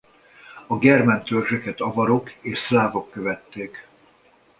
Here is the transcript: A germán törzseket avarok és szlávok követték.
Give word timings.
A 0.67 0.77
germán 0.79 1.23
törzseket 1.23 1.79
avarok 1.79 2.31
és 2.41 2.59
szlávok 2.59 3.11
követték. 3.11 3.87